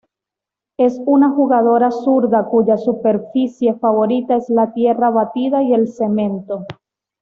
Es 0.79 0.99
una 1.05 1.29
jugadora 1.29 1.91
zurda 1.91 2.45
cuya 2.45 2.75
superficie 2.79 3.75
favorita 3.75 4.35
es 4.37 4.49
la 4.49 4.73
tierra 4.73 5.11
batida 5.11 5.61
y 5.61 5.75
el 5.75 5.89
cemento. 5.89 6.65